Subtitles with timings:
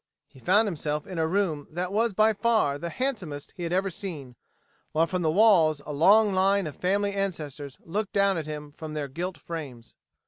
[0.27, 3.91] He found himself in a room that was by far the handsomest he had ever
[3.91, 4.35] seen,
[4.93, 8.95] while from the walls a long line of family ancestors looked down at him from
[8.95, 9.93] their gilt frames.